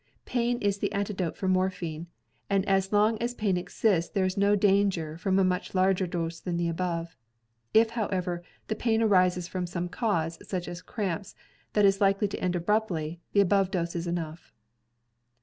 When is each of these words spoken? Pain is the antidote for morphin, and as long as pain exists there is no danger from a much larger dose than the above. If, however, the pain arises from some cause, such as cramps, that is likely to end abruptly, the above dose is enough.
Pain 0.25 0.57
is 0.63 0.79
the 0.79 0.91
antidote 0.93 1.37
for 1.37 1.47
morphin, 1.47 2.07
and 2.49 2.65
as 2.67 2.91
long 2.91 3.19
as 3.19 3.35
pain 3.35 3.55
exists 3.55 4.09
there 4.11 4.25
is 4.25 4.35
no 4.35 4.55
danger 4.55 5.15
from 5.15 5.37
a 5.37 5.43
much 5.43 5.75
larger 5.75 6.07
dose 6.07 6.39
than 6.39 6.57
the 6.57 6.67
above. 6.67 7.15
If, 7.71 7.91
however, 7.91 8.41
the 8.67 8.73
pain 8.75 9.03
arises 9.03 9.47
from 9.47 9.67
some 9.67 9.87
cause, 9.89 10.39
such 10.41 10.67
as 10.67 10.81
cramps, 10.81 11.35
that 11.73 11.85
is 11.85 12.01
likely 12.01 12.27
to 12.29 12.39
end 12.39 12.55
abruptly, 12.55 13.19
the 13.33 13.41
above 13.41 13.69
dose 13.69 13.95
is 13.95 14.07
enough. 14.07 14.51